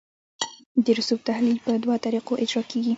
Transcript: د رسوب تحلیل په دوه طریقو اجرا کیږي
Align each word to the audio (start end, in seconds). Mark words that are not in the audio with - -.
د 0.85 0.85
رسوب 0.97 1.19
تحلیل 1.29 1.57
په 1.65 1.71
دوه 1.83 1.95
طریقو 2.05 2.33
اجرا 2.43 2.61
کیږي 2.71 2.89